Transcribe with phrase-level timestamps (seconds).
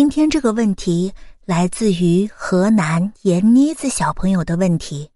[0.00, 1.12] 今天这个问题
[1.44, 5.10] 来自于河南闫妮子小朋友的问题，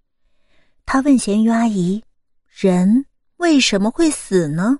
[0.84, 2.04] 他问咸鱼阿姨
[2.54, 3.06] ：“人
[3.38, 4.78] 为什么会死呢？”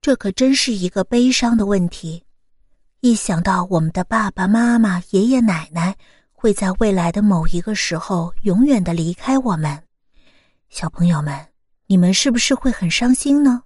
[0.00, 2.24] 这可真是一个悲伤的问题。
[3.00, 5.94] 一想到我们的爸爸妈妈、爷爷奶奶
[6.32, 9.78] 会在未来的某一个时候永远的离开我们，
[10.70, 11.38] 小朋友们，
[11.86, 13.62] 你们是不是会很伤心呢？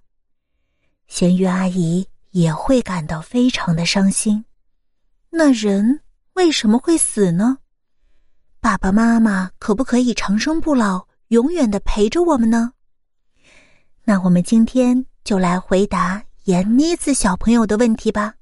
[1.07, 4.43] 咸鱼阿姨也会感到非常的伤心。
[5.35, 5.99] 那人
[6.35, 7.57] 为什么会死呢？
[8.61, 12.71] 爸爸妈妈可不可以长生不老，永远的陪着我们呢？
[14.03, 18.35] 那我们今天就来回答闫妮子小朋友的问题吧。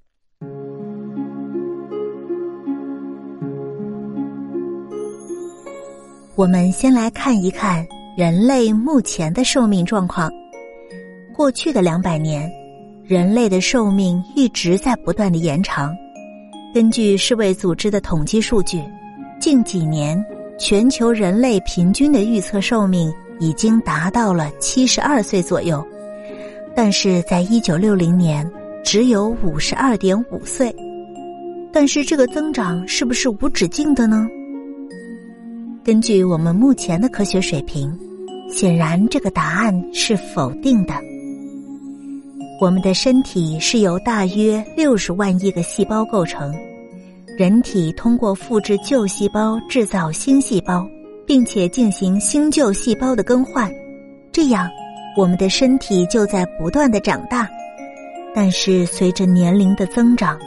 [6.35, 10.29] 我们先来看一看人类目前的寿命状况。
[11.33, 12.51] 过去的两百年，
[13.05, 15.95] 人类的寿命一直在不断的延长。
[16.73, 18.81] 根据世卫组织的统计数据，
[19.41, 20.17] 近几年
[20.57, 25.85] 全球人类平均的预测寿命已经达到了七十二岁左右，
[26.73, 28.49] 但是在一九六零年
[28.85, 30.73] 只有五十二点五岁。
[31.73, 34.25] 但是这个增长是不是无止境的呢？
[35.83, 37.93] 根据我们目前的科学水平，
[38.49, 40.93] 显然这个答案是否定的。
[42.61, 46.53] 我们的身体是由大约六十万亿个细胞构成，
[47.35, 50.87] 人体通过复制旧细胞制造新细胞，
[51.25, 53.67] 并且进行新旧细胞的更换，
[54.31, 54.69] 这样
[55.17, 57.49] 我们的身体就在不断的长大。
[58.35, 60.37] 但是随着年龄的增长，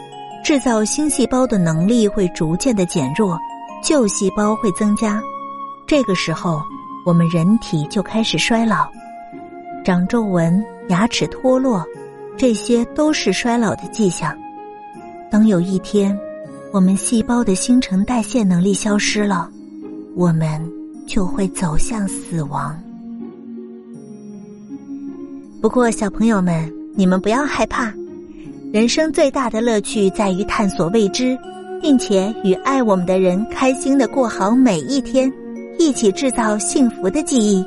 [0.45, 3.37] 制造新细胞的能力会逐渐的减弱，
[3.83, 5.21] 旧细胞会增加，
[5.85, 6.63] 这个时候
[7.05, 8.87] 我们人体就开始衰老，
[9.85, 11.85] 长皱纹、牙齿脱落。
[12.37, 14.37] 这些都是衰老的迹象。
[15.31, 16.17] 等有一天，
[16.73, 19.49] 我们细胞的新陈代谢能力消失了，
[20.15, 20.61] 我们
[21.07, 22.79] 就会走向死亡。
[25.61, 27.93] 不过，小朋友们，你们不要害怕。
[28.73, 31.39] 人生最大的乐趣在于探索未知，
[31.81, 35.33] 并且与爱我们的人开心的过好每一天，
[35.79, 37.65] 一起制造幸福的记忆。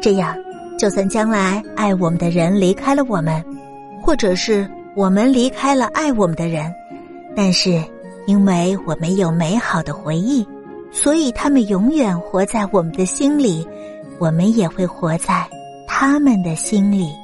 [0.00, 0.34] 这样，
[0.78, 3.44] 就算将来爱我们的人离开了我们。
[4.02, 6.74] 或者是我们离开了爱我们的人，
[7.36, 7.82] 但是
[8.26, 10.46] 因为我们有美好的回忆，
[10.90, 13.66] 所以他们永远活在我们的心里，
[14.18, 15.48] 我们也会活在
[15.86, 17.21] 他们的心里。